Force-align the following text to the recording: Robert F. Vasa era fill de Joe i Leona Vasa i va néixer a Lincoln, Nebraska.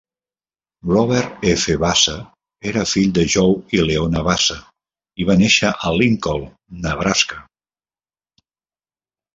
Robert 0.91 1.43
F. 1.43 1.75
Vasa 1.83 2.15
era 2.71 2.85
fill 2.93 3.13
de 3.19 3.27
Joe 3.35 3.77
i 3.77 3.83
Leona 3.91 4.25
Vasa 4.31 4.59
i 5.25 5.31
va 5.31 5.37
néixer 5.43 5.73
a 5.91 5.95
Lincoln, 6.01 6.51
Nebraska. 6.89 7.43